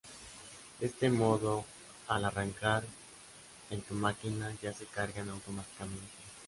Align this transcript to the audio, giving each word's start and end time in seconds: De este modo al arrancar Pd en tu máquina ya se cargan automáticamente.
De 0.79 0.87
este 0.87 1.11
modo 1.11 1.63
al 2.07 2.25
arrancar 2.25 2.81
Pd 2.83 2.87
en 3.75 3.81
tu 3.83 3.93
máquina 3.93 4.51
ya 4.59 4.73
se 4.73 4.87
cargan 4.87 5.29
automáticamente. 5.29 6.09